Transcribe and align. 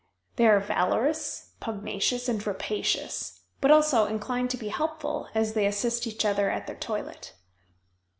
They 0.37 0.47
are 0.47 0.59
valorous, 0.59 1.51
pugnacious, 1.59 2.27
and 2.27 2.43
rapacious, 2.47 3.41
but 3.61 3.69
also 3.69 4.05
inclined 4.07 4.49
to 4.49 4.57
be 4.57 4.69
helpful 4.69 5.29
as 5.35 5.53
they 5.53 5.67
assist 5.67 6.07
each 6.07 6.25
other 6.25 6.49
at 6.49 6.65
their 6.65 6.75
toilet. 6.75 7.35